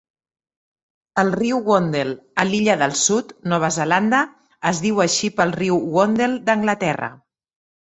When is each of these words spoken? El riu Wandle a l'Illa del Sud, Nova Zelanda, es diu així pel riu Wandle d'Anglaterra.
El 1.23 1.27
riu 1.35 1.59
Wandle 1.71 2.15
a 2.45 2.45
l'Illa 2.53 2.77
del 2.83 2.97
Sud, 3.03 3.35
Nova 3.53 3.71
Zelanda, 3.77 4.25
es 4.73 4.83
diu 4.89 5.05
així 5.07 5.31
pel 5.39 5.57
riu 5.61 5.81
Wandle 6.01 6.33
d'Anglaterra. 6.51 7.15